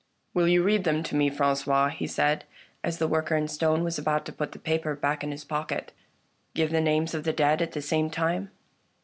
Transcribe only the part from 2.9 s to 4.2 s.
the worker in stone was